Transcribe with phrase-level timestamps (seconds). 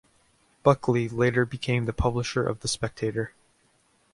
[0.63, 3.35] Buckley later became the publisher of The Spectator.